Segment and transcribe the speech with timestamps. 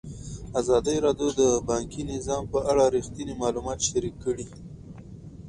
[0.59, 4.47] ازادي راډیو د بانکي نظام په اړه رښتیني معلومات شریک کړي.